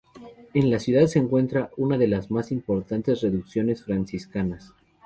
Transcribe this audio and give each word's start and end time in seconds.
En 0.55 0.71
la 0.71 0.79
ciudad 0.79 1.05
se 1.05 1.19
encuentra 1.19 1.69
una 1.77 1.95
de 1.95 2.07
las 2.07 2.31
más 2.31 2.51
importantes 2.51 3.21
Reducciones 3.21 3.83
Franciscanas. 3.83 4.73